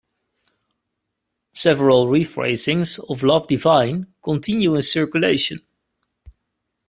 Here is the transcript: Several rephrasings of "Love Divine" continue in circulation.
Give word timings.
Several 1.53 2.07
rephrasings 2.07 2.97
of 3.07 3.21
"Love 3.21 3.45
Divine" 3.47 4.07
continue 4.23 4.73
in 4.73 4.81
circulation. 4.81 5.59